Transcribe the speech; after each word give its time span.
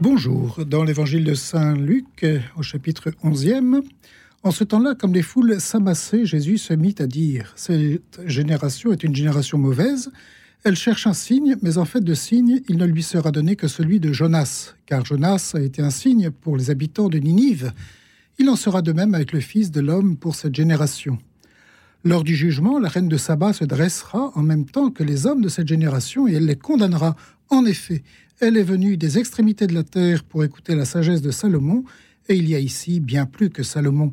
Bonjour, 0.00 0.64
dans 0.66 0.82
l'Évangile 0.82 1.22
de 1.22 1.34
Saint 1.34 1.76
Luc, 1.76 2.26
au 2.56 2.62
chapitre 2.62 3.10
11e, 3.22 3.82
en 4.42 4.50
ce 4.50 4.64
temps-là, 4.64 4.96
comme 4.96 5.14
les 5.14 5.22
foules 5.22 5.60
s'amassaient, 5.60 6.26
Jésus 6.26 6.58
se 6.58 6.74
mit 6.74 6.96
à 6.98 7.06
dire 7.06 7.52
Cette 7.54 8.20
génération 8.24 8.90
est 8.90 9.04
une 9.04 9.14
génération 9.14 9.56
mauvaise. 9.56 10.10
Elle 10.64 10.74
cherche 10.74 11.06
un 11.06 11.14
signe, 11.14 11.54
mais 11.62 11.78
en 11.78 11.84
fait 11.84 12.02
de 12.02 12.14
signe, 12.14 12.60
il 12.68 12.76
ne 12.76 12.86
lui 12.86 13.04
sera 13.04 13.30
donné 13.30 13.54
que 13.54 13.68
celui 13.68 14.00
de 14.00 14.12
Jonas, 14.12 14.74
car 14.86 15.04
Jonas 15.04 15.52
a 15.54 15.60
été 15.60 15.80
un 15.80 15.90
signe 15.90 16.32
pour 16.32 16.56
les 16.56 16.70
habitants 16.70 17.08
de 17.08 17.18
Ninive. 17.18 17.72
Il 18.40 18.50
en 18.50 18.56
sera 18.56 18.82
de 18.82 18.90
même 18.90 19.14
avec 19.14 19.30
le 19.30 19.38
Fils 19.38 19.70
de 19.70 19.80
l'homme 19.80 20.16
pour 20.16 20.34
cette 20.34 20.56
génération. 20.56 21.18
Lors 22.06 22.22
du 22.22 22.36
jugement, 22.36 22.78
la 22.78 22.88
reine 22.88 23.08
de 23.08 23.16
Saba 23.16 23.52
se 23.52 23.64
dressera 23.64 24.30
en 24.36 24.42
même 24.44 24.64
temps 24.64 24.90
que 24.90 25.02
les 25.02 25.26
hommes 25.26 25.42
de 25.42 25.48
cette 25.48 25.66
génération 25.66 26.28
et 26.28 26.34
elle 26.34 26.46
les 26.46 26.54
condamnera. 26.54 27.16
En 27.48 27.66
effet, 27.66 28.04
elle 28.38 28.56
est 28.56 28.62
venue 28.62 28.96
des 28.96 29.18
extrémités 29.18 29.66
de 29.66 29.74
la 29.74 29.82
terre 29.82 30.22
pour 30.22 30.44
écouter 30.44 30.76
la 30.76 30.84
sagesse 30.84 31.20
de 31.20 31.32
Salomon, 31.32 31.82
et 32.28 32.36
il 32.36 32.48
y 32.48 32.54
a 32.54 32.60
ici 32.60 33.00
bien 33.00 33.26
plus 33.26 33.50
que 33.50 33.64
Salomon. 33.64 34.12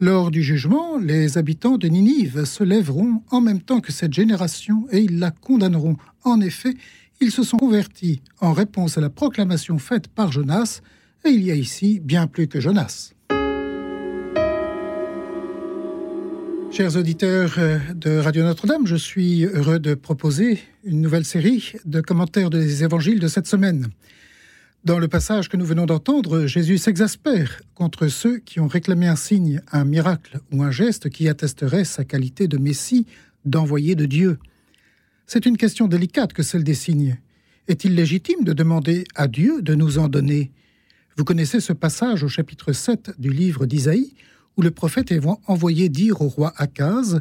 Lors 0.00 0.30
du 0.30 0.42
jugement, 0.42 0.96
les 0.96 1.36
habitants 1.36 1.76
de 1.76 1.88
Ninive 1.88 2.46
se 2.46 2.64
lèveront 2.64 3.22
en 3.30 3.42
même 3.42 3.60
temps 3.60 3.80
que 3.80 3.92
cette 3.92 4.14
génération 4.14 4.86
et 4.90 5.00
ils 5.00 5.18
la 5.18 5.30
condamneront. 5.30 5.98
En 6.24 6.40
effet, 6.40 6.72
ils 7.20 7.32
se 7.32 7.42
sont 7.42 7.58
convertis 7.58 8.22
en 8.40 8.54
réponse 8.54 8.96
à 8.96 9.02
la 9.02 9.10
proclamation 9.10 9.76
faite 9.76 10.08
par 10.08 10.32
Jonas, 10.32 10.80
et 11.26 11.28
il 11.28 11.42
y 11.42 11.50
a 11.50 11.54
ici 11.54 12.00
bien 12.00 12.26
plus 12.26 12.48
que 12.48 12.60
Jonas. 12.60 13.12
Chers 16.72 16.96
auditeurs 16.96 17.54
euh, 17.58 17.78
de 17.94 18.16
Radio 18.18 18.44
Notre-Dame, 18.44 18.86
je 18.86 18.94
suis 18.94 19.44
heureux 19.44 19.80
de 19.80 19.94
proposer 19.94 20.60
une 20.84 21.00
nouvelle 21.00 21.24
série 21.24 21.72
de 21.84 22.00
commentaires 22.00 22.48
des 22.48 22.84
évangiles 22.84 23.18
de 23.18 23.26
cette 23.26 23.48
semaine. 23.48 23.88
Dans 24.84 25.00
le 25.00 25.08
passage 25.08 25.48
que 25.48 25.56
nous 25.56 25.66
venons 25.66 25.84
d'entendre, 25.84 26.46
Jésus 26.46 26.78
s'exaspère 26.78 27.60
contre 27.74 28.06
ceux 28.06 28.38
qui 28.38 28.60
ont 28.60 28.68
réclamé 28.68 29.08
un 29.08 29.16
signe, 29.16 29.60
un 29.72 29.84
miracle 29.84 30.38
ou 30.52 30.62
un 30.62 30.70
geste 30.70 31.10
qui 31.10 31.28
attesterait 31.28 31.84
sa 31.84 32.04
qualité 32.04 32.46
de 32.46 32.56
Messie, 32.56 33.04
d'envoyé 33.44 33.96
de 33.96 34.06
Dieu. 34.06 34.38
C'est 35.26 35.46
une 35.46 35.56
question 35.56 35.88
délicate 35.88 36.32
que 36.32 36.44
celle 36.44 36.64
des 36.64 36.74
signes. 36.74 37.18
Est-il 37.66 37.96
légitime 37.96 38.44
de 38.44 38.52
demander 38.52 39.04
à 39.16 39.26
Dieu 39.26 39.60
de 39.60 39.74
nous 39.74 39.98
en 39.98 40.08
donner? 40.08 40.52
Vous 41.16 41.24
connaissez 41.24 41.58
ce 41.58 41.72
passage 41.72 42.22
au 42.22 42.28
chapitre 42.28 42.72
7 42.72 43.10
du 43.18 43.30
livre 43.30 43.66
d'Isaïe 43.66 44.14
où 44.56 44.62
le 44.62 44.70
prophète 44.70 45.12
est 45.12 45.20
envoyé 45.46 45.88
dire 45.88 46.20
au 46.20 46.28
roi 46.28 46.52
Akaz 46.56 47.20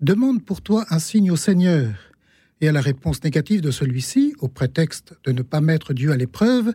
Demande 0.00 0.42
pour 0.42 0.62
toi 0.62 0.86
un 0.88 0.98
signe 0.98 1.30
au 1.30 1.36
Seigneur. 1.36 1.92
Et 2.62 2.68
à 2.68 2.72
la 2.72 2.80
réponse 2.80 3.22
négative 3.22 3.60
de 3.60 3.70
celui-ci, 3.70 4.34
au 4.40 4.48
prétexte 4.48 5.14
de 5.24 5.32
ne 5.32 5.42
pas 5.42 5.60
mettre 5.60 5.92
Dieu 5.92 6.10
à 6.10 6.16
l'épreuve, 6.16 6.72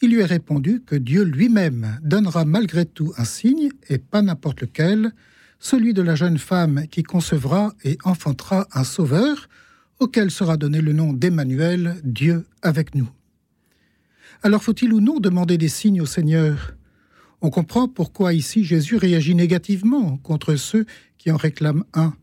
il 0.00 0.10
lui 0.10 0.20
est 0.20 0.26
répondu 0.26 0.82
que 0.84 0.96
Dieu 0.96 1.24
lui-même 1.24 1.98
donnera 2.02 2.44
malgré 2.44 2.86
tout 2.86 3.12
un 3.18 3.24
signe, 3.24 3.68
et 3.88 3.98
pas 3.98 4.22
n'importe 4.22 4.62
lequel, 4.62 5.12
celui 5.58 5.94
de 5.94 6.02
la 6.02 6.14
jeune 6.14 6.38
femme 6.38 6.86
qui 6.90 7.02
concevra 7.02 7.74
et 7.84 7.98
enfantera 8.04 8.66
un 8.72 8.84
sauveur, 8.84 9.48
auquel 9.98 10.30
sera 10.30 10.56
donné 10.56 10.80
le 10.80 10.92
nom 10.92 11.12
d'Emmanuel, 11.12 11.96
Dieu 12.02 12.46
avec 12.62 12.94
nous. 12.94 13.08
Alors 14.42 14.62
faut-il 14.62 14.92
ou 14.92 15.00
non 15.00 15.20
demander 15.20 15.56
des 15.58 15.68
signes 15.68 16.00
au 16.00 16.06
Seigneur? 16.06 16.74
On 17.44 17.50
comprend 17.50 17.88
pourquoi 17.88 18.32
ici 18.32 18.64
Jésus 18.64 18.96
réagit 18.96 19.34
négativement 19.34 20.16
contre 20.16 20.56
ceux 20.56 20.86
qui 21.18 21.30
en 21.30 21.36
réclament 21.36 21.84
un. 21.92 22.14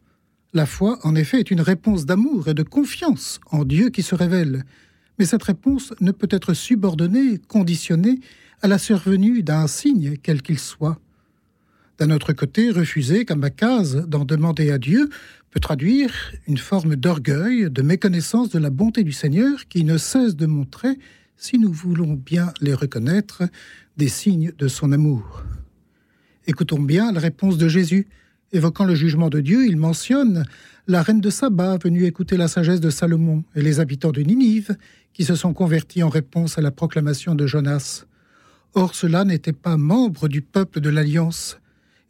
La 0.51 0.65
foi, 0.65 0.97
en 1.03 1.13
effet, 1.13 1.39
est 1.39 1.51
une 1.51 1.61
réponse 1.61 2.07
d'amour 2.07 2.47
et 2.47 2.55
de 2.55 2.63
confiance 2.63 3.39
en 3.51 3.63
Dieu 3.63 3.91
qui 3.91 4.01
se 4.01 4.15
révèle. 4.15 4.63
Mais 5.19 5.25
cette 5.25 5.43
réponse 5.43 5.93
ne 6.01 6.11
peut 6.11 6.27
être 6.31 6.55
subordonnée, 6.55 7.37
conditionnée 7.47 8.19
à 8.63 8.67
la 8.67 8.79
survenue 8.79 9.43
d'un 9.43 9.67
signe, 9.67 10.15
quel 10.23 10.41
qu'il 10.41 10.57
soit. 10.57 10.99
D'un 11.99 12.09
autre 12.09 12.33
côté, 12.33 12.71
refuser, 12.71 13.23
comme 13.23 13.47
case 13.51 14.07
d'en 14.07 14.25
demander 14.25 14.71
à 14.71 14.79
Dieu 14.79 15.07
peut 15.51 15.59
traduire 15.59 16.15
une 16.47 16.57
forme 16.57 16.95
d'orgueil, 16.95 17.69
de 17.69 17.81
méconnaissance 17.83 18.49
de 18.49 18.57
la 18.57 18.71
bonté 18.71 19.03
du 19.03 19.11
Seigneur 19.11 19.67
qui 19.67 19.83
ne 19.83 19.99
cesse 19.99 20.35
de 20.35 20.47
montrer, 20.47 20.97
si 21.41 21.57
nous 21.57 21.73
voulons 21.73 22.13
bien 22.13 22.53
les 22.61 22.75
reconnaître, 22.75 23.41
des 23.97 24.09
signes 24.09 24.53
de 24.59 24.67
son 24.67 24.91
amour. 24.91 25.41
Écoutons 26.45 26.79
bien 26.79 27.11
la 27.11 27.19
réponse 27.19 27.57
de 27.57 27.67
Jésus. 27.67 28.07
Évoquant 28.51 28.85
le 28.85 28.93
jugement 28.93 29.29
de 29.29 29.39
Dieu, 29.39 29.65
il 29.65 29.75
mentionne 29.75 30.45
la 30.85 31.01
reine 31.01 31.19
de 31.19 31.31
Saba 31.31 31.79
venue 31.83 32.05
écouter 32.05 32.37
la 32.37 32.47
sagesse 32.47 32.79
de 32.79 32.91
Salomon 32.91 33.43
et 33.55 33.63
les 33.63 33.79
habitants 33.79 34.11
de 34.11 34.21
Ninive 34.21 34.77
qui 35.13 35.25
se 35.25 35.33
sont 35.33 35.53
convertis 35.53 36.03
en 36.03 36.09
réponse 36.09 36.59
à 36.59 36.61
la 36.61 36.69
proclamation 36.69 37.33
de 37.33 37.47
Jonas. 37.47 38.05
Or 38.75 38.93
cela 38.93 39.25
n'était 39.25 39.51
pas 39.51 39.77
membres 39.77 40.27
du 40.27 40.43
peuple 40.43 40.79
de 40.79 40.91
l'Alliance, 40.91 41.59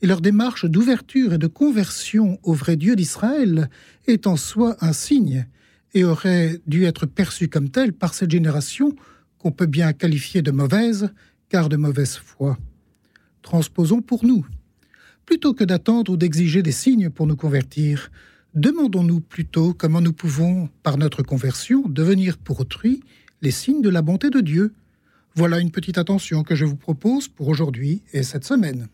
et 0.01 0.07
leur 0.07 0.19
démarche 0.19 0.65
d'ouverture 0.65 1.31
et 1.33 1.37
de 1.37 1.47
conversion 1.47 2.37
au 2.43 2.53
vrai 2.53 2.75
Dieu 2.75 2.97
d'Israël 2.97 3.69
est 4.07 4.27
en 4.27 4.35
soi 4.35 4.75
un 4.81 4.91
signe, 4.91 5.47
et 5.93 6.03
aurait 6.03 6.59
dû 6.67 6.83
être 6.83 7.05
perçue 7.05 7.47
comme 7.47 7.69
telle 7.69 7.93
par 7.93 8.13
cette 8.13 8.31
génération 8.31 8.93
qu'on 9.41 9.52
peut 9.52 9.66
bien 9.66 9.91
qualifier 9.91 10.44
de 10.44 10.52
mauvaise, 10.52 11.09
car 11.50 11.68
de 11.68 11.75
mauvaise 11.75 12.16
foi. 12.18 12.59
Transposons 13.41 14.02
pour 14.02 14.24
nous. 14.24 14.46
Plutôt 15.25 15.53
que 15.53 15.63
d'attendre 15.63 16.12
ou 16.12 16.18
d'exiger 16.18 16.62
des 16.62 16.72
signes 16.72 17.09
pour 17.09 17.25
nous 17.25 17.35
convertir, 17.35 18.12
demandons-nous 18.53 19.19
plutôt 19.19 19.74
comment 19.74 20.02
nous 20.02 20.13
pouvons, 20.13 20.69
par 20.84 20.97
notre 20.97 21.24
conversion, 21.24 21.81
devenir 21.88 22.38
pour 22.38 22.59
autrui 22.59 23.02
les 23.41 23.52
signes 23.52 23.81
de 23.81 23.90
la 23.90 24.03
bonté 24.03 24.29
de 24.29 24.41
Dieu. 24.41 24.74
Voilà 25.34 25.59
une 25.59 25.72
petite 25.72 25.97
attention 25.97 26.44
que 26.44 26.56
je 26.56 26.66
vous 26.66 26.75
propose 26.75 27.28
pour 27.28 27.47
aujourd'hui 27.47 28.03
et 28.13 28.22
cette 28.22 28.46
semaine. 28.46 28.90